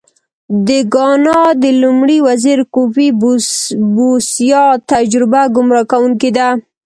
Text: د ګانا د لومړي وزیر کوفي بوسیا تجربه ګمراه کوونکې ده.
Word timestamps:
د 0.67 0.69
ګانا 0.93 1.39
د 1.63 1.63
لومړي 1.81 2.17
وزیر 2.27 2.59
کوفي 2.73 3.07
بوسیا 3.95 4.63
تجربه 4.91 5.41
ګمراه 5.55 5.89
کوونکې 5.91 6.29
ده. 6.37 6.49